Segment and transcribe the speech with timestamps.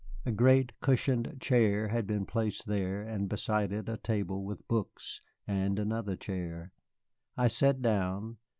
[0.25, 5.21] A great cushioned chair had been placed there, and beside it a table with books,
[5.47, 6.71] and another chair.
[7.37, 8.37] I sat down.